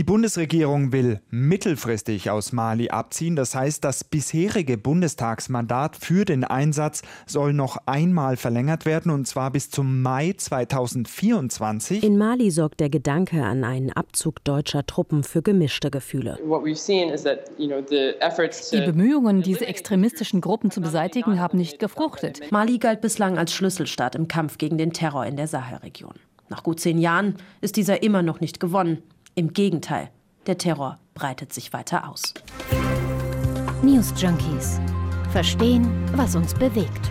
[0.00, 3.36] Die Bundesregierung will mittelfristig aus Mali abziehen.
[3.36, 9.50] Das heißt, das bisherige Bundestagsmandat für den Einsatz soll noch einmal verlängert werden und zwar
[9.50, 12.02] bis zum Mai 2024.
[12.02, 16.38] In Mali sorgt der Gedanke an einen Abzug deutscher Truppen für gemischte Gefühle.
[18.72, 22.50] Die Bemühungen, diese extremistischen Gruppen zu beseitigen, haben nicht gefruchtet.
[22.50, 26.14] Mali galt bislang als Schlüsselstaat im Kampf gegen den Terror in der Sahelregion.
[26.48, 29.02] Nach gut zehn Jahren ist dieser immer noch nicht gewonnen.
[29.34, 30.10] Im Gegenteil,
[30.46, 32.34] der Terror breitet sich weiter aus.
[33.82, 34.80] News Junkies.
[35.30, 37.10] Verstehen, was uns bewegt.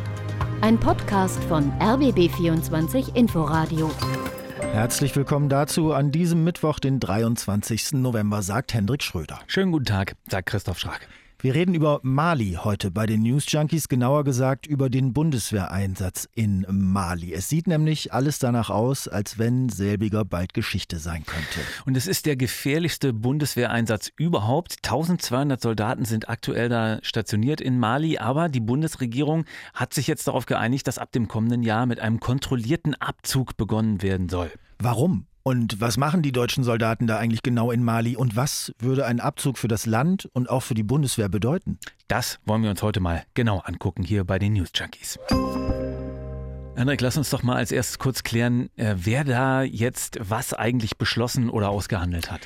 [0.62, 3.90] Ein Podcast von RBB24 Inforadio.
[4.60, 7.94] Herzlich willkommen dazu an diesem Mittwoch, den 23.
[7.94, 9.40] November, sagt Hendrik Schröder.
[9.48, 11.08] Schönen guten Tag, sagt Christoph Schrag.
[11.42, 16.66] Wir reden über Mali heute bei den News Junkies, genauer gesagt über den Bundeswehreinsatz in
[16.70, 17.34] Mali.
[17.34, 21.62] Es sieht nämlich alles danach aus, als wenn selbiger bald Geschichte sein könnte.
[21.86, 24.80] Und es ist der gefährlichste Bundeswehreinsatz überhaupt.
[24.84, 30.46] 1200 Soldaten sind aktuell da stationiert in Mali, aber die Bundesregierung hat sich jetzt darauf
[30.46, 34.52] geeinigt, dass ab dem kommenden Jahr mit einem kontrollierten Abzug begonnen werden soll.
[34.78, 35.29] Warum?
[35.50, 38.16] Und was machen die deutschen Soldaten da eigentlich genau in Mali?
[38.16, 41.80] Und was würde ein Abzug für das Land und auch für die Bundeswehr bedeuten?
[42.08, 45.18] Das wollen wir uns heute mal genau angucken hier bei den News Junkies.
[46.76, 51.00] Henrik, lass uns doch mal als erstes kurz klären, äh, wer da jetzt was eigentlich
[51.00, 52.42] beschlossen oder ausgehandelt hat.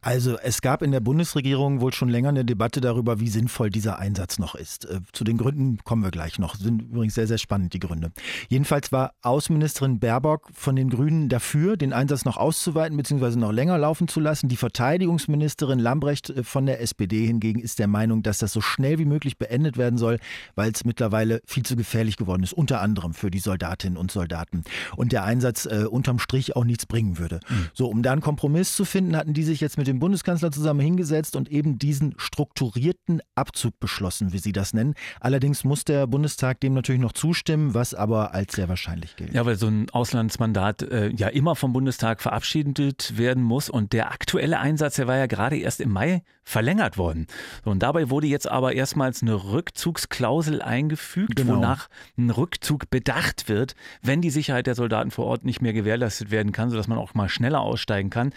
[0.00, 3.98] Also es gab in der Bundesregierung wohl schon länger eine Debatte darüber, wie sinnvoll dieser
[3.98, 4.84] Einsatz noch ist.
[4.84, 6.54] Äh, zu den Gründen kommen wir gleich noch.
[6.54, 8.12] Sind übrigens sehr, sehr spannend, die Gründe.
[8.48, 13.36] Jedenfalls war Außenministerin Baerbock von den Grünen dafür, den Einsatz noch auszuweiten bzw.
[13.36, 14.48] noch länger laufen zu lassen.
[14.48, 18.98] Die Verteidigungsministerin Lambrecht äh, von der SPD hingegen ist der Meinung, dass das so schnell
[19.00, 20.18] wie möglich beendet werden soll,
[20.54, 24.62] weil es mittlerweile viel zu gefährlich geworden ist, unter anderem für die Soldatinnen und Soldaten.
[24.96, 27.40] Und der Einsatz äh, unterm Strich auch nichts bringen würde.
[27.48, 27.66] Mhm.
[27.74, 30.80] So, um da einen Kompromiss zu finden, hatten die sich jetzt mit dem Bundeskanzler zusammen
[30.80, 34.94] hingesetzt und eben diesen strukturierten Abzug beschlossen, wie Sie das nennen.
[35.20, 39.32] Allerdings muss der Bundestag dem natürlich noch zustimmen, was aber als sehr wahrscheinlich gilt.
[39.34, 44.12] Ja, weil so ein Auslandsmandat äh, ja immer vom Bundestag verabschiedet werden muss und der
[44.12, 47.26] aktuelle Einsatz, der war ja gerade erst im Mai verlängert worden.
[47.64, 51.56] So, und dabei wurde jetzt aber erstmals eine Rückzugsklausel eingefügt, genau.
[51.56, 56.30] wonach ein Rückzug bedacht wird, wenn die Sicherheit der Soldaten vor Ort nicht mehr gewährleistet
[56.30, 58.32] werden kann, sodass man auch mal schneller aussteigen kann.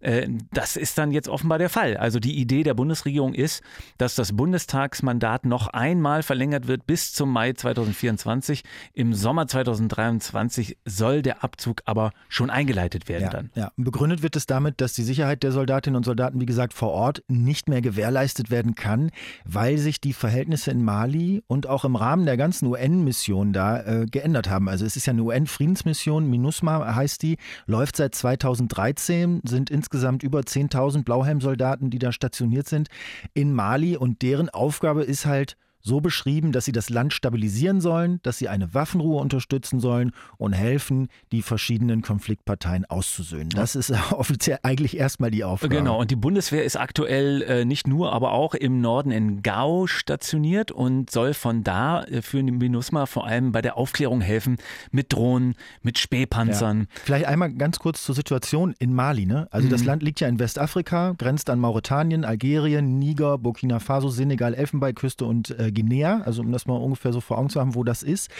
[0.00, 1.96] Äh, das ist dann jetzt offenbar der Fall.
[1.96, 3.62] Also die Idee der Bundesregierung ist,
[3.98, 8.62] dass das Bundestagsmandat noch einmal verlängert wird bis zum Mai 2024.
[8.92, 13.50] Im Sommer 2023 soll der Abzug aber schon eingeleitet werden ja, dann.
[13.54, 16.90] Ja, begründet wird es damit, dass die Sicherheit der Soldatinnen und Soldaten, wie gesagt, vor
[16.90, 19.10] Ort nicht nicht mehr gewährleistet werden kann,
[19.44, 24.06] weil sich die Verhältnisse in Mali und auch im Rahmen der ganzen UN-Mission da äh,
[24.06, 24.68] geändert haben.
[24.68, 30.40] Also es ist ja eine UN-Friedensmission, MINUSMA heißt die, läuft seit 2013, sind insgesamt über
[30.40, 32.88] 10.000 Blauhelmsoldaten, die da stationiert sind
[33.34, 33.96] in Mali.
[33.96, 38.48] Und deren Aufgabe ist halt, so beschrieben, dass sie das Land stabilisieren sollen, dass sie
[38.48, 43.50] eine Waffenruhe unterstützen sollen und helfen, die verschiedenen Konfliktparteien auszusöhnen.
[43.50, 45.74] Das ist offiziell eigentlich erstmal die Aufgabe.
[45.74, 49.86] Genau, und die Bundeswehr ist aktuell äh, nicht nur, aber auch im Norden in Gao
[49.86, 54.56] stationiert und soll von da äh, für den MINUSMA vor allem bei der Aufklärung helfen
[54.90, 56.80] mit Drohnen, mit Spähpanzern.
[56.80, 56.86] Ja.
[57.04, 59.24] Vielleicht einmal ganz kurz zur Situation in Mali.
[59.24, 59.46] Ne?
[59.52, 59.70] Also mhm.
[59.70, 65.24] das Land liegt ja in Westafrika, grenzt an Mauretanien, Algerien, Niger, Burkina Faso, Senegal, Elfenbeinküste
[65.24, 68.02] und äh, Guinea, also um das mal ungefähr so vor Augen zu haben, wo das
[68.02, 68.30] ist.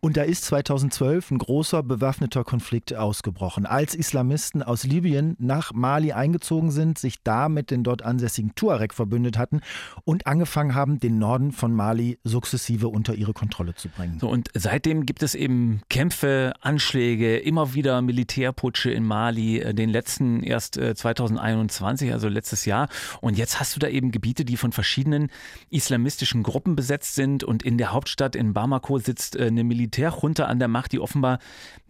[0.00, 3.66] Und da ist 2012 ein großer bewaffneter Konflikt ausgebrochen.
[3.66, 8.94] Als Islamisten aus Libyen nach Mali eingezogen sind, sich da mit den dort ansässigen Tuareg
[8.94, 9.60] verbündet hatten
[10.04, 14.18] und angefangen haben, den Norden von Mali sukzessive unter ihre Kontrolle zu bringen.
[14.20, 19.90] So, und seitdem gibt es eben Kämpfe, Anschläge, immer wieder Militärputsche in Mali, äh, den
[19.90, 22.88] letzten erst 2021, äh, also letztes Jahr.
[23.20, 25.30] Und jetzt hast du da eben Gebiete, die von verschiedenen
[25.70, 30.58] islamistischen Gruppen besetzt sind und in der Hauptstadt in Bamako sitzt äh, eine Militärjunta an
[30.58, 31.38] der Macht, die offenbar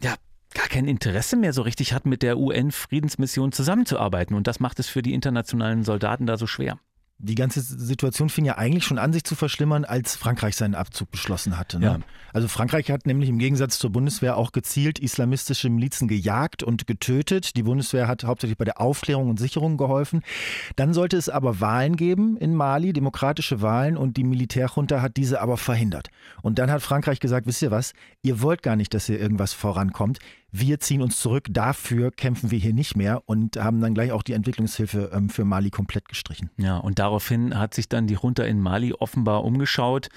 [0.03, 0.15] ja
[0.55, 4.37] gar kein Interesse mehr so richtig hat, mit der UN-Friedensmission zusammenzuarbeiten.
[4.37, 6.79] Und das macht es für die internationalen Soldaten da so schwer.
[7.25, 11.11] Die ganze Situation fing ja eigentlich schon an, sich zu verschlimmern, als Frankreich seinen Abzug
[11.11, 11.79] beschlossen hatte.
[11.79, 11.87] Ne?
[11.87, 11.99] Ja.
[12.33, 17.57] Also Frankreich hat nämlich im Gegensatz zur Bundeswehr auch gezielt islamistische Milizen gejagt und getötet.
[17.57, 20.23] Die Bundeswehr hat hauptsächlich bei der Aufklärung und Sicherung geholfen.
[20.77, 25.41] Dann sollte es aber Wahlen geben in Mali, demokratische Wahlen, und die Militärjunta hat diese
[25.41, 26.11] aber verhindert.
[26.43, 29.53] Und dann hat Frankreich gesagt, wisst ihr was, ihr wollt gar nicht, dass hier irgendwas
[29.55, 30.19] vorankommt
[30.57, 34.23] wir ziehen uns zurück, dafür kämpfen wir hier nicht mehr und haben dann gleich auch
[34.23, 36.49] die Entwicklungshilfe ähm, für Mali komplett gestrichen.
[36.59, 40.11] Ja, und daraufhin hat sich dann die Junta in Mali offenbar umgeschaut,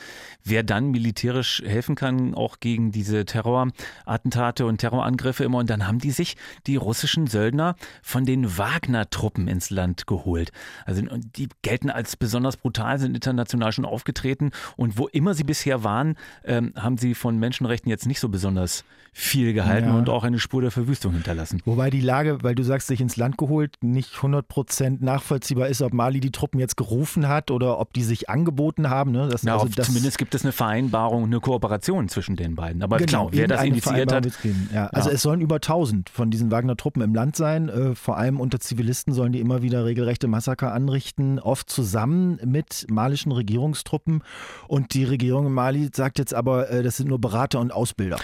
[0.43, 5.57] wer dann militärisch helfen kann, auch gegen diese Terrorattentate und Terrorangriffe immer.
[5.57, 6.37] Und dann haben die sich
[6.67, 10.51] die russischen Söldner von den Wagner-Truppen ins Land geholt.
[10.85, 15.83] Also die gelten als besonders brutal, sind international schon aufgetreten und wo immer sie bisher
[15.83, 19.97] waren, ähm, haben sie von Menschenrechten jetzt nicht so besonders viel gehalten ja.
[19.97, 21.61] und auch eine Spur der Verwüstung hinterlassen.
[21.65, 25.81] Wobei die Lage, weil du sagst, sich ins Land geholt, nicht 100 Prozent nachvollziehbar ist,
[25.81, 29.11] ob Mali die Truppen jetzt gerufen hat oder ob die sich angeboten haben.
[29.11, 29.27] Ne?
[29.29, 32.83] Das, ja, also das zumindest gibt es eine Vereinbarung, eine Kooperation zwischen den beiden.
[32.83, 34.27] Aber genau, wer das initiiert hat.
[34.73, 35.15] Ja, also ja.
[35.15, 37.69] es sollen über 1000 von diesen Wagner-Truppen im Land sein.
[37.69, 42.85] Äh, vor allem unter Zivilisten sollen die immer wieder regelrechte Massaker anrichten, oft zusammen mit
[42.89, 44.23] malischen Regierungstruppen.
[44.67, 48.17] Und die Regierung in Mali sagt jetzt aber, äh, das sind nur Berater und Ausbilder.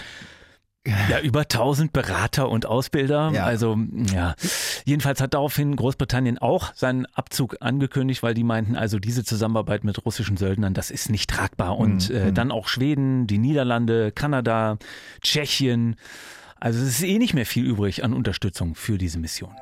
[0.86, 3.30] Ja, über 1000 Berater und Ausbilder.
[3.32, 3.44] Ja.
[3.44, 3.78] Also,
[4.12, 4.34] ja.
[4.84, 10.04] Jedenfalls hat daraufhin Großbritannien auch seinen Abzug angekündigt, weil die meinten, also diese Zusammenarbeit mit
[10.04, 11.78] russischen Söldnern, das ist nicht tragbar.
[11.78, 12.16] Und mhm.
[12.16, 14.76] äh, dann auch Schweden, die Niederlande, Kanada,
[15.22, 15.96] Tschechien.
[16.60, 19.54] Also es ist eh nicht mehr viel übrig an Unterstützung für diese Mission.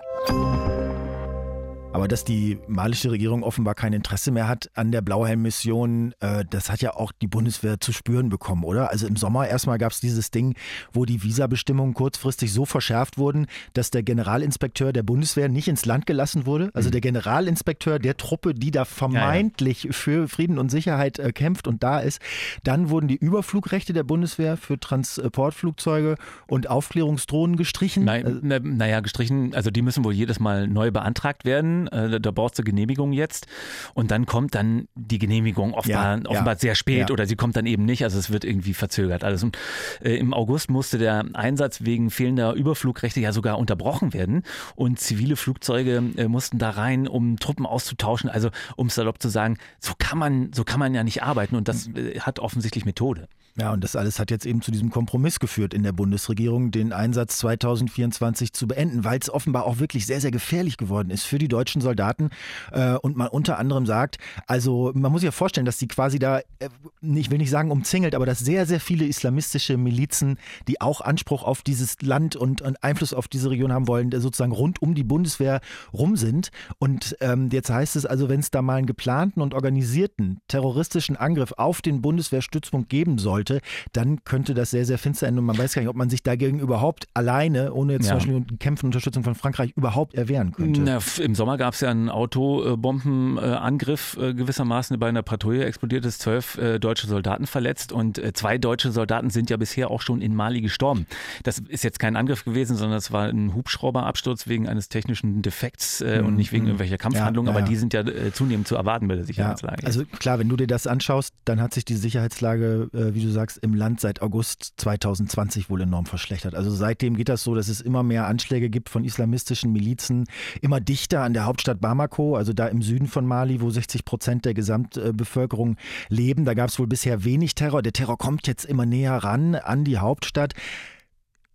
[1.92, 6.70] Aber dass die malische Regierung offenbar kein Interesse mehr hat an der Blauhelm-Mission, äh, das
[6.70, 8.90] hat ja auch die Bundeswehr zu spüren bekommen, oder?
[8.90, 10.54] Also im Sommer erstmal gab es dieses Ding,
[10.92, 16.06] wo die Visabestimmungen kurzfristig so verschärft wurden, dass der Generalinspekteur der Bundeswehr nicht ins Land
[16.06, 16.70] gelassen wurde.
[16.72, 16.92] Also mhm.
[16.92, 19.92] der Generalinspekteur der Truppe, die da vermeintlich ja, ja.
[19.92, 22.22] für Frieden und Sicherheit äh, kämpft und da ist.
[22.64, 26.16] Dann wurden die Überflugrechte der Bundeswehr für Transportflugzeuge
[26.46, 28.04] und Aufklärungsdrohnen gestrichen.
[28.04, 32.30] Nein, na, naja, gestrichen, also die müssen wohl jedes Mal neu beantragt werden äh, da
[32.30, 33.46] brauchst du Genehmigung jetzt.
[33.94, 37.12] Und dann kommt dann die Genehmigung offenbar, ja, offenbar ja, sehr spät ja.
[37.12, 38.04] oder sie kommt dann eben nicht.
[38.04, 39.42] Also es wird irgendwie verzögert alles.
[39.42, 39.58] Und
[40.02, 44.42] äh, im August musste der Einsatz wegen fehlender Überflugrechte ja sogar unterbrochen werden.
[44.74, 48.30] Und zivile Flugzeuge äh, mussten da rein, um Truppen auszutauschen.
[48.30, 51.56] Also um salopp zu sagen, so kann man, so kann man ja nicht arbeiten.
[51.56, 53.28] Und das äh, hat offensichtlich Methode.
[53.58, 56.94] Ja, und das alles hat jetzt eben zu diesem Kompromiss geführt in der Bundesregierung, den
[56.94, 61.38] Einsatz 2024 zu beenden, weil es offenbar auch wirklich sehr, sehr gefährlich geworden ist für
[61.38, 62.30] die deutschen Soldaten.
[62.70, 64.16] Äh, und man unter anderem sagt,
[64.46, 66.70] also man muss sich ja vorstellen, dass die quasi da, äh,
[67.02, 71.42] ich will nicht sagen umzingelt, aber dass sehr, sehr viele islamistische Milizen, die auch Anspruch
[71.42, 75.60] auf dieses Land und, Einfluss auf diese Region haben wollen, sozusagen rund um die Bundeswehr
[75.92, 76.52] rum sind.
[76.78, 81.16] Und ähm, jetzt heißt es also, wenn es da mal einen geplanten und organisierten terroristischen
[81.16, 83.60] Angriff auf den Bundeswehrstützpunkt geben soll, sollte,
[83.92, 86.22] dann könnte das sehr, sehr finster enden und man weiß gar nicht, ob man sich
[86.22, 88.18] dagegen überhaupt alleine, ohne jetzt ja.
[88.18, 90.80] zum Beispiel Kämpfe und Unterstützung von Frankreich, überhaupt erwehren könnte.
[90.80, 96.20] Na, Im Sommer gab es ja einen Autobombenangriff äh, gewissermaßen bei einer Patrouille explodiert ist,
[96.20, 100.20] zwölf äh, deutsche Soldaten verletzt und äh, zwei deutsche Soldaten sind ja bisher auch schon
[100.20, 101.06] in Mali gestorben.
[101.42, 106.00] Das ist jetzt kein Angriff gewesen, sondern es war ein Hubschrauberabsturz wegen eines technischen Defekts
[106.00, 106.26] mhm.
[106.26, 106.70] und nicht wegen mhm.
[106.70, 109.86] irgendwelcher Kampfhandlungen, ja, ja, aber die sind ja zunehmend zu erwarten bei der Sicherheitslage.
[109.86, 113.58] also klar, wenn du dir das anschaust, dann hat sich die Sicherheitslage, wie du sagst,
[113.58, 116.54] im Land seit August 2020 wohl enorm verschlechtert.
[116.54, 120.26] Also seitdem geht das so, dass es immer mehr Anschläge gibt von islamistischen Milizen,
[120.60, 124.44] immer dichter an der Hauptstadt Bamako, also da im Süden von Mali, wo 60 Prozent
[124.44, 125.76] der Gesamtbevölkerung
[126.08, 126.44] leben.
[126.44, 127.82] Da gab es wohl bisher wenig Terror.
[127.82, 130.54] Der Terror kommt jetzt immer näher ran an die Hauptstadt.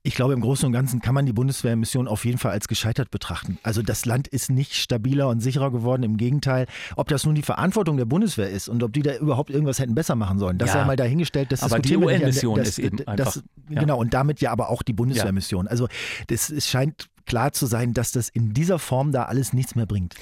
[0.08, 3.12] Ich glaube, im Großen und Ganzen kann man die Bundeswehrmission auf jeden Fall als gescheitert
[3.12, 3.60] betrachten.
[3.62, 6.04] Also das Land ist nicht stabiler und sicherer geworden.
[6.04, 6.66] Im Gegenteil,
[6.96, 9.96] ob das nun die Verantwortung der Bundeswehr ist und ob die da überhaupt irgendwas hätten
[9.96, 10.76] besser machen sollen, das ja.
[10.76, 11.52] sei mal dahingestellt.
[11.52, 13.36] Das aber die UN-Mission ist eben das, einfach.
[13.68, 13.82] Ja.
[13.82, 15.68] Genau, und damit ja aber auch die Bundeswehrmission.
[15.68, 15.90] Also
[16.28, 19.88] das, es scheint klar zu sein, dass das in dieser Form da alles nichts mehr
[19.88, 20.16] bringt.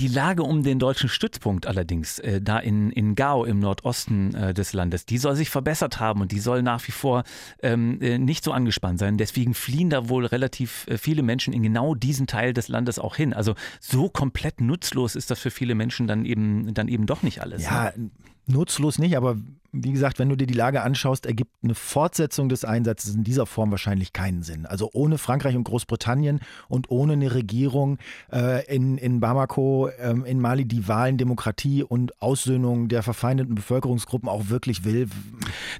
[0.00, 4.52] Die Lage um den deutschen Stützpunkt allerdings, äh, da in, in Gao im Nordosten äh,
[4.52, 7.22] des Landes, die soll sich verbessert haben und die soll nach wie vor
[7.62, 9.18] ähm, äh, nicht so angespannt sein.
[9.18, 13.14] Deswegen fliehen da wohl relativ äh, viele Menschen in genau diesen Teil des Landes auch
[13.14, 13.32] hin.
[13.32, 17.40] Also so komplett nutzlos ist das für viele Menschen dann eben, dann eben doch nicht
[17.40, 17.62] alles.
[17.62, 18.10] Ja, ne?
[18.46, 19.36] Nutzlos nicht, aber
[19.74, 23.44] wie gesagt, wenn du dir die Lage anschaust, ergibt eine Fortsetzung des Einsatzes in dieser
[23.44, 24.66] Form wahrscheinlich keinen Sinn.
[24.66, 27.98] Also ohne Frankreich und Großbritannien und ohne eine Regierung
[28.32, 34.28] äh, in, in Bamako, ähm, in Mali, die Wahlen, Demokratie und Aussöhnung der verfeindeten Bevölkerungsgruppen
[34.28, 35.08] auch wirklich will.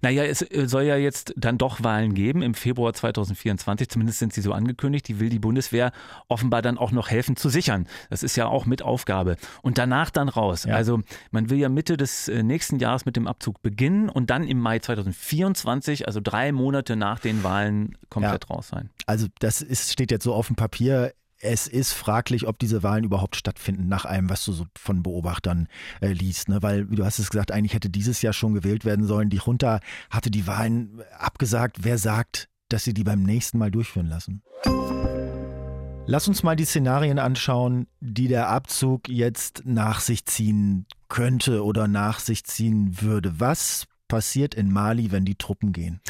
[0.03, 4.33] Naja, es äh, soll ja jetzt dann doch Wahlen geben im Februar 2024, zumindest sind
[4.33, 5.07] sie so angekündigt.
[5.07, 5.93] Die will die Bundeswehr
[6.27, 7.87] offenbar dann auch noch helfen zu sichern.
[8.11, 9.37] Das ist ja auch mit Aufgabe.
[9.63, 10.65] Und danach dann raus.
[10.65, 10.75] Ja.
[10.75, 14.45] Also man will ja Mitte des äh, nächsten Jahres mit dem Abzug beginnen und dann
[14.45, 18.55] im Mai 2024, also drei Monate nach den Wahlen, komplett ja.
[18.55, 18.91] raus sein.
[19.07, 21.13] Also das ist, steht jetzt so auf dem Papier.
[21.41, 25.67] Es ist fraglich, ob diese Wahlen überhaupt stattfinden, nach allem, was du so von Beobachtern
[26.01, 26.49] äh, liest.
[26.49, 26.63] Ne?
[26.63, 29.31] Weil, wie du hast es gesagt, eigentlich hätte dieses Jahr schon gewählt werden sollen.
[29.31, 29.81] Die Junta
[30.11, 31.79] hatte die Wahlen abgesagt.
[31.83, 34.43] Wer sagt, dass sie die beim nächsten Mal durchführen lassen.
[36.07, 41.89] Lass uns mal die Szenarien anschauen, die der Abzug jetzt nach sich ziehen könnte oder
[41.89, 43.41] nach sich ziehen würde.
[43.41, 46.03] Was passiert in Mali, wenn die Truppen gehen?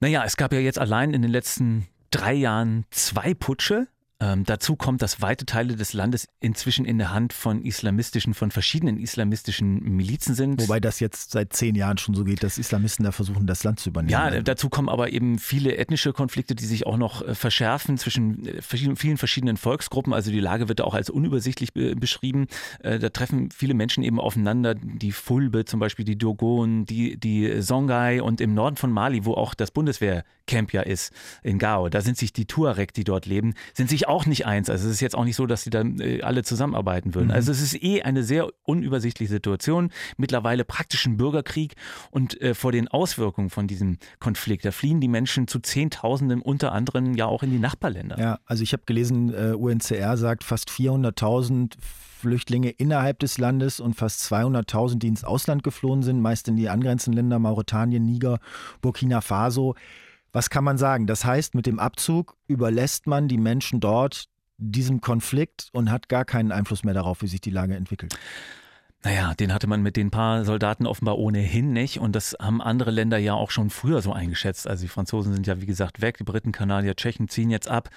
[0.00, 3.88] Naja, es gab ja jetzt allein in den letzten drei Jahren zwei Putsche.
[4.20, 8.52] Ähm, dazu kommt, dass weite Teile des Landes inzwischen in der Hand von islamistischen, von
[8.52, 10.60] verschiedenen islamistischen Milizen sind.
[10.62, 13.80] Wobei das jetzt seit zehn Jahren schon so geht, dass Islamisten da versuchen, das Land
[13.80, 14.12] zu übernehmen.
[14.12, 18.46] Ja, dazu kommen aber eben viele ethnische Konflikte, die sich auch noch äh, verschärfen zwischen
[18.46, 20.12] äh, vielen verschiedenen Volksgruppen.
[20.12, 22.46] Also die Lage wird auch als unübersichtlich beschrieben.
[22.80, 24.76] Äh, da treffen viele Menschen eben aufeinander.
[24.76, 29.34] Die Fulbe zum Beispiel, die Dogon, die, die Songhai und im Norden von Mali, wo
[29.34, 31.88] auch das Bundeswehrcamp ja ist, in Gao.
[31.88, 34.70] Da sind sich die Tuareg, die dort leben, sind sich auch nicht eins.
[34.70, 37.28] Also es ist jetzt auch nicht so, dass sie dann äh, alle zusammenarbeiten würden.
[37.28, 37.34] Mhm.
[37.34, 39.90] Also es ist eh eine sehr unübersichtliche Situation.
[40.16, 41.74] Mittlerweile praktisch ein Bürgerkrieg
[42.10, 46.72] und äh, vor den Auswirkungen von diesem Konflikt, da fliehen die Menschen zu Zehntausenden, unter
[46.72, 48.18] anderem ja auch in die Nachbarländer.
[48.18, 51.74] Ja, also ich habe gelesen, äh, UNCR sagt fast 400.000
[52.24, 56.70] Flüchtlinge innerhalb des Landes und fast 200.000, die ins Ausland geflohen sind, meist in die
[56.70, 58.38] angrenzenden Länder Mauretanien, Niger,
[58.80, 59.74] Burkina Faso.
[60.34, 61.06] Was kann man sagen?
[61.06, 64.24] Das heißt, mit dem Abzug überlässt man die Menschen dort
[64.58, 68.18] diesem Konflikt und hat gar keinen Einfluss mehr darauf, wie sich die Lage entwickelt.
[69.04, 72.00] Naja, den hatte man mit den paar Soldaten offenbar ohnehin nicht.
[72.00, 74.66] Und das haben andere Länder ja auch schon früher so eingeschätzt.
[74.66, 77.90] Also die Franzosen sind ja, wie gesagt, weg, die Briten, Kanadier, Tschechen ziehen jetzt ab.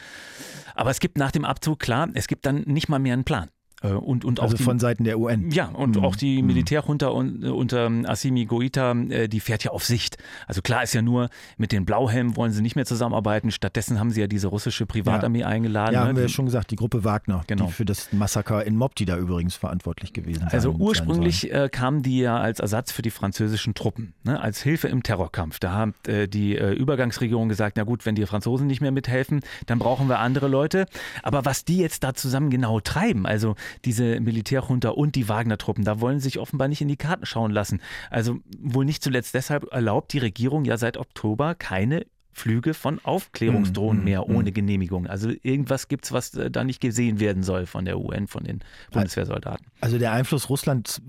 [0.76, 3.50] Aber es gibt nach dem Abzug, klar, es gibt dann nicht mal mehr einen Plan.
[3.84, 5.52] Äh, und, und also die, von Seiten der UN.
[5.52, 6.04] Ja, und mhm.
[6.04, 6.48] auch die mhm.
[6.48, 10.18] Militärjunta unter, unter Assimi Goita, äh, die fährt ja auf Sicht.
[10.48, 13.52] Also klar ist ja nur, mit den Blauhelmen wollen sie nicht mehr zusammenarbeiten.
[13.52, 15.48] Stattdessen haben sie ja diese russische Privatarmee ja.
[15.48, 15.94] eingeladen.
[15.94, 16.08] Ja, ne?
[16.10, 17.68] haben wir ja schon gesagt, die Gruppe Wagner, genau.
[17.68, 20.54] die für das Massaker in Mopti da übrigens verantwortlich gewesen sind.
[20.54, 24.88] Also ursprünglich äh, kamen die ja als Ersatz für die französischen Truppen, ne, als Hilfe
[24.88, 25.60] im Terrorkampf.
[25.60, 29.42] Da hat äh, die äh, Übergangsregierung gesagt, na gut, wenn die Franzosen nicht mehr mithelfen,
[29.68, 30.88] dann brauchen wir andere Leute.
[31.22, 33.56] Aber was die jetzt da zusammen genau treiben, also
[33.86, 35.84] diese Militär Militärjunta und die Wagner-Truppen.
[35.84, 37.82] Da wollen sie sich offenbar nicht in die Karten schauen lassen.
[38.10, 44.04] Also wohl nicht zuletzt deshalb erlaubt die Regierung ja seit Oktober keine Flüge von Aufklärungsdrohnen
[44.04, 45.08] mm, mehr mm, ohne Genehmigung.
[45.08, 48.44] Also irgendwas gibt es, was äh, da nicht gesehen werden soll von der UN, von
[48.44, 48.60] den
[48.92, 49.66] Bundeswehrsoldaten.
[49.82, 51.02] Also der Einfluss Russlands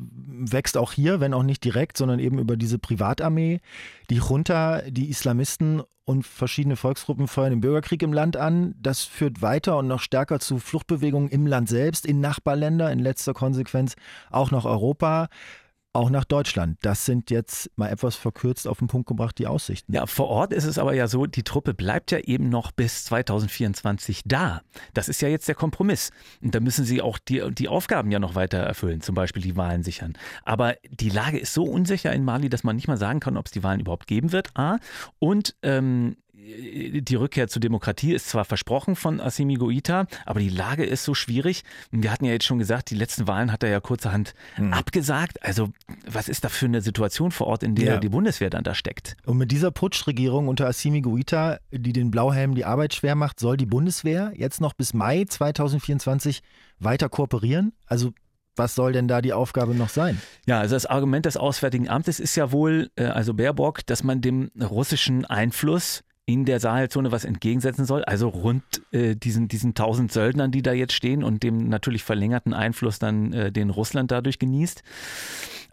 [0.53, 3.61] wächst auch hier, wenn auch nicht direkt, sondern eben über diese Privatarmee.
[4.11, 8.75] Die Junta, die Islamisten und verschiedene Volksgruppen feuern den Bürgerkrieg im Land an.
[8.81, 13.35] Das führt weiter und noch stärker zu Fluchtbewegungen im Land selbst, in Nachbarländer, in letzter
[13.35, 13.95] Konsequenz
[14.31, 15.29] auch nach Europa
[15.93, 16.79] auch nach Deutschland.
[16.83, 19.93] Das sind jetzt mal etwas verkürzt auf den Punkt gebracht die Aussichten.
[19.93, 23.05] Ja, vor Ort ist es aber ja so, die Truppe bleibt ja eben noch bis
[23.05, 24.61] 2024 da.
[24.95, 26.11] Das ist ja jetzt der Kompromiss.
[26.43, 29.57] Und da müssen sie auch die, die Aufgaben ja noch weiter erfüllen, zum Beispiel die
[29.57, 30.15] Wahlen sichern.
[30.45, 33.47] Aber die Lage ist so unsicher in Mali, dass man nicht mal sagen kann, ob
[33.47, 34.51] es die Wahlen überhaupt geben wird.
[34.55, 34.79] A.
[35.19, 36.17] Und ähm,
[36.49, 41.15] die Rückkehr zur Demokratie ist zwar versprochen von Assimi Goita, aber die Lage ist so
[41.15, 41.63] schwierig.
[41.91, 44.73] Wir hatten ja jetzt schon gesagt, die letzten Wahlen hat er ja kurzerhand mhm.
[44.73, 45.43] abgesagt.
[45.43, 45.71] Also
[46.07, 47.99] was ist da für eine Situation vor Ort, in der ja.
[47.99, 49.17] die Bundeswehr dann da steckt?
[49.27, 53.57] Und mit dieser Putschregierung unter Assimi Goita, die den Blauhelmen die Arbeit schwer macht, soll
[53.57, 56.43] die Bundeswehr jetzt noch bis Mai 2024
[56.79, 57.73] weiter kooperieren?
[57.87, 58.13] Also
[58.59, 60.21] was soll denn da die Aufgabe noch sein?
[60.47, 64.21] Ja, also das Argument des Auswärtigen Amtes ist ja wohl, äh, also Baerbock, dass man
[64.21, 70.13] dem russischen Einfluss in der Sahelzone was entgegensetzen soll, also rund äh, diesen, diesen tausend
[70.13, 74.39] Söldnern, die da jetzt stehen und dem natürlich verlängerten Einfluss dann, äh, den Russland dadurch
[74.39, 74.83] genießt.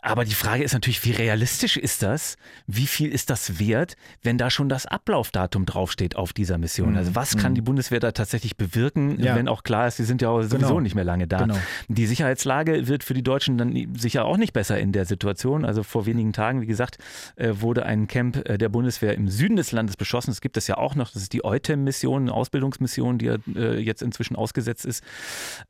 [0.06, 2.38] Aber die Frage ist natürlich, wie realistisch ist das?
[2.68, 6.92] Wie viel ist das wert, wenn da schon das Ablaufdatum draufsteht auf dieser Mission?
[6.92, 6.98] Mhm.
[6.98, 7.56] Also was kann mhm.
[7.56, 9.36] die Bundeswehr da tatsächlich bewirken, ja.
[9.36, 10.80] wenn auch klar ist, sie sind ja sowieso genau.
[10.80, 11.40] nicht mehr lange da.
[11.40, 11.58] Genau.
[11.88, 15.66] Die Sicherheitslage wird für die Deutschen dann sicher auch nicht besser in der Situation.
[15.66, 17.00] Also vor wenigen Tagen, wie gesagt,
[17.36, 20.30] äh, wurde ein Camp äh, der Bundeswehr im Süden des Landes beschossen.
[20.30, 21.12] Das gibt es ja auch noch.
[21.14, 25.04] Das ist die EUTEM-Mission, eine Ausbildungsmission, die äh, jetzt inzwischen ausgesetzt ist.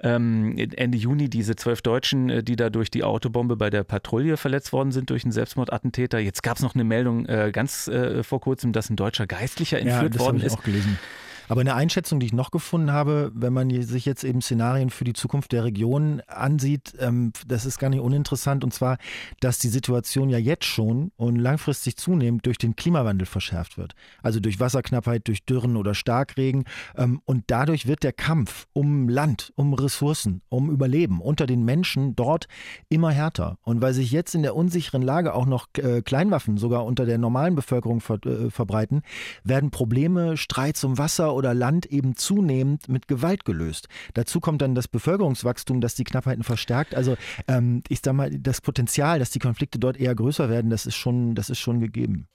[0.01, 4.37] Ähm, Ende Juni diese zwölf Deutschen, die da durch die Autobombe bei der Patrouille Patrouille
[4.37, 6.19] verletzt worden sind durch einen Selbstmordattentäter.
[6.19, 9.79] Jetzt gab es noch eine Meldung äh, ganz äh, vor kurzem, dass ein deutscher Geistlicher
[9.79, 10.53] entführt ja, worden ist.
[10.53, 10.97] Ich auch gelesen.
[11.47, 15.03] Aber eine Einschätzung, die ich noch gefunden habe, wenn man sich jetzt eben Szenarien für
[15.03, 18.63] die Zukunft der Region ansieht, ähm, das ist gar nicht uninteressant.
[18.63, 18.97] Und zwar,
[19.39, 23.93] dass die Situation ja jetzt schon und langfristig zunehmend durch den Klimawandel verschärft wird.
[24.21, 26.65] Also durch Wasserknappheit, durch Dürren oder Starkregen.
[26.95, 32.15] Ähm, und dadurch wird der Kampf um Land, um Ressourcen, um Überleben unter den Menschen
[32.15, 32.47] dort
[32.89, 33.57] immer härter.
[33.61, 37.17] Und weil sich jetzt in der unsicheren Lage auch noch äh, Kleinwaffen sogar unter der
[37.17, 39.01] normalen Bevölkerung äh, verbreiten,
[39.43, 43.87] werden Probleme, Streits um Wasser oder Land eben zunehmend mit Gewalt gelöst.
[44.13, 46.95] Dazu kommt dann das Bevölkerungswachstum, das die Knappheiten verstärkt.
[46.95, 47.15] Also
[47.47, 50.95] ähm, ich sage mal, das Potenzial, dass die Konflikte dort eher größer werden, das ist
[50.95, 52.27] schon, das ist schon gegeben.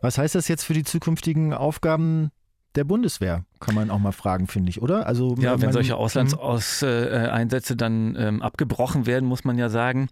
[0.00, 2.30] Was heißt das jetzt für die zukünftigen Aufgaben
[2.74, 3.44] der Bundeswehr?
[3.64, 5.06] Kann man auch mal fragen, finde ich, oder?
[5.06, 10.08] Also ja, wenn solche Auslandseinsätze dann ähm, abgebrochen werden, muss man ja sagen.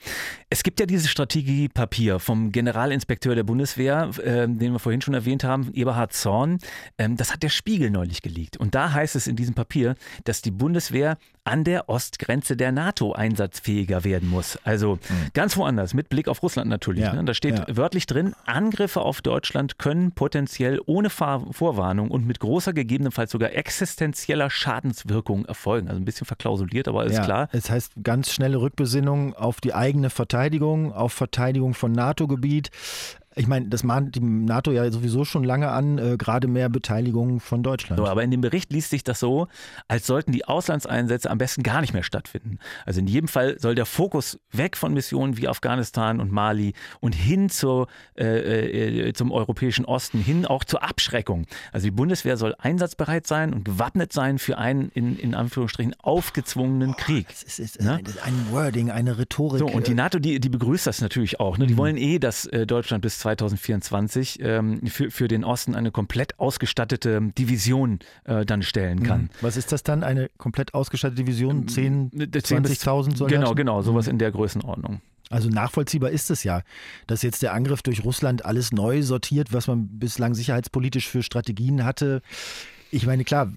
[0.48, 5.44] Es gibt ja dieses Strategiepapier vom Generalinspekteur der Bundeswehr, äh, den wir vorhin schon erwähnt
[5.44, 6.60] haben, Eberhard Zorn.
[6.96, 8.56] Ähm, das hat der Spiegel neulich geleakt.
[8.56, 13.12] Und da heißt es in diesem Papier, dass die Bundeswehr an der Ostgrenze der NATO
[13.12, 14.58] einsatzfähiger werden muss.
[14.64, 15.28] Also mhm.
[15.34, 17.02] ganz woanders, mit Blick auf Russland natürlich.
[17.02, 17.24] Ja, ne?
[17.24, 17.66] Da steht ja.
[17.76, 23.56] wörtlich drin, Angriffe auf Deutschland können potenziell ohne Vorwarnung und mit großer gegebenenfalls sogar sogar
[23.56, 25.88] existenzieller Schadenswirkung erfolgen.
[25.88, 27.48] Also ein bisschen verklausuliert, aber alles ja, klar.
[27.52, 32.70] Es heißt ganz schnelle Rückbesinnung auf die eigene Verteidigung, auf Verteidigung von NATO-Gebiet.
[33.34, 37.40] Ich meine, das mahnt die NATO ja sowieso schon lange an, äh, gerade mehr Beteiligung
[37.40, 37.98] von Deutschland.
[37.98, 39.48] So, aber in dem Bericht liest sich das so,
[39.88, 42.58] als sollten die Auslandseinsätze am besten gar nicht mehr stattfinden.
[42.84, 47.14] Also in jedem Fall soll der Fokus weg von Missionen wie Afghanistan und Mali und
[47.14, 47.86] hin zur,
[48.18, 51.46] äh, äh, zum europäischen Osten, hin auch zur Abschreckung.
[51.72, 56.96] Also die Bundeswehr soll einsatzbereit sein und gewappnet sein für einen in, in Anführungsstrichen aufgezwungenen
[56.96, 57.28] Krieg.
[57.28, 58.00] Das ist, ist ne?
[58.24, 59.58] ein Wording, eine Rhetorik.
[59.58, 59.94] So, und die äh.
[59.94, 61.56] NATO, die, die begrüßt das natürlich auch.
[61.56, 61.66] Ne?
[61.66, 61.78] Die mhm.
[61.78, 67.20] wollen eh, dass äh, Deutschland bis 2024 ähm, für, für den Osten eine komplett ausgestattete
[67.38, 69.22] Division äh, dann stellen kann.
[69.22, 69.28] Mhm.
[69.40, 70.04] Was ist das dann?
[70.04, 71.68] Eine komplett ausgestattete Division?
[71.68, 73.28] 10, 20.000 Soldaten?
[73.28, 74.12] Genau, genau, sowas mhm.
[74.12, 75.00] in der Größenordnung.
[75.30, 76.62] Also nachvollziehbar ist es ja,
[77.06, 81.84] dass jetzt der Angriff durch Russland alles neu sortiert, was man bislang sicherheitspolitisch für Strategien
[81.84, 82.20] hatte.
[82.90, 83.50] Ich meine, klar,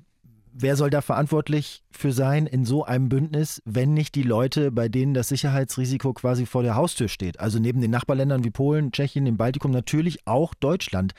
[0.57, 4.87] wer soll da verantwortlich für sein in so einem Bündnis, wenn nicht die Leute, bei
[4.87, 7.39] denen das Sicherheitsrisiko quasi vor der Haustür steht?
[7.39, 11.13] Also neben den Nachbarländern wie Polen, Tschechien, dem Baltikum natürlich auch Deutschland.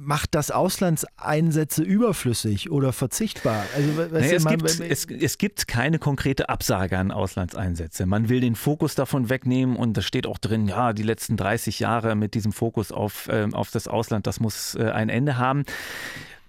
[0.00, 3.64] Macht das Auslandseinsätze überflüssig oder verzichtbar?
[3.74, 8.06] Also, naja, es, gibt, es, es, gibt keine konkrete Absage an Auslandseinsätze.
[8.06, 11.80] Man will den Fokus davon wegnehmen und da steht auch drin, ja, die letzten 30
[11.80, 15.64] Jahre mit diesem Fokus auf, äh, auf das Ausland, das muss äh, ein Ende haben.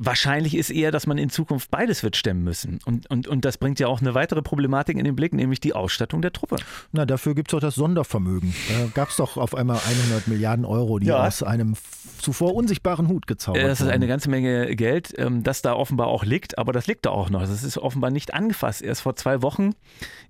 [0.02, 2.80] Wahrscheinlich ist eher, dass man in Zukunft beides wird stemmen müssen.
[2.86, 5.74] Und, und, und das bringt ja auch eine weitere Problematik in den Blick, nämlich die
[5.74, 6.56] Ausstattung der Truppe.
[6.94, 8.56] Na, dafür gibt es doch das Sondervermögen.
[8.70, 11.28] Da gab es doch auf einmal 100 Milliarden Euro, die ja.
[11.28, 11.76] aus einem
[12.22, 16.24] zuvor unsichtbaren Hut gezaubert Das ist eine ganze Menge Geld, ähm, das da offenbar auch
[16.24, 17.42] liegt, aber das liegt da auch noch.
[17.42, 18.82] Das ist offenbar nicht angefasst.
[18.82, 19.72] Erst vor zwei Wochen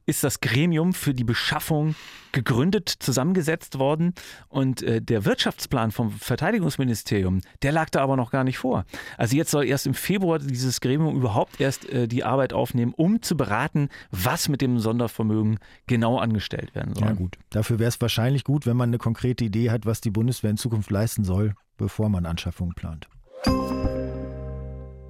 [0.08, 1.94] ist das Gremium für die Beschaffung
[2.32, 4.14] gegründet, zusammengesetzt worden
[4.48, 8.86] und äh, der Wirtschaftsplan vom Verteidigungsministerium, der lag da aber noch gar nicht vor.
[9.18, 13.22] Also jetzt soll erst im Februar dieses Gremium überhaupt erst äh, die Arbeit aufnehmen, um
[13.22, 17.08] zu beraten, was mit dem Sondervermögen genau angestellt werden soll.
[17.08, 20.12] Ja gut, dafür wäre es wahrscheinlich gut, wenn man eine konkrete Idee hat, was die
[20.12, 23.08] Bundeswehr in Zukunft leisten soll, bevor man Anschaffungen plant.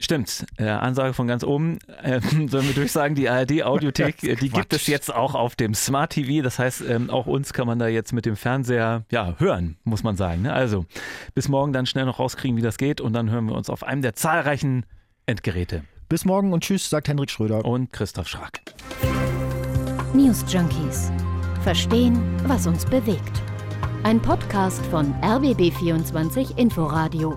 [0.00, 1.78] Stimmt, äh, Ansage von ganz oben.
[2.02, 6.12] Äh, sollen wir durchsagen, die ARD-Audiothek, äh, die gibt es jetzt auch auf dem Smart
[6.12, 6.42] TV.
[6.42, 10.04] Das heißt, ähm, auch uns kann man da jetzt mit dem Fernseher ja, hören, muss
[10.04, 10.42] man sagen.
[10.42, 10.52] Ne?
[10.52, 10.86] Also
[11.34, 13.00] bis morgen dann schnell noch rauskriegen, wie das geht.
[13.00, 14.86] Und dann hören wir uns auf einem der zahlreichen
[15.26, 15.82] Endgeräte.
[16.08, 17.64] Bis morgen und tschüss, sagt Henrik Schröder.
[17.64, 18.60] Und Christoph Schrag.
[20.14, 21.10] News Junkies.
[21.64, 23.42] Verstehen, was uns bewegt.
[24.04, 27.36] Ein Podcast von RBB24 Inforadio.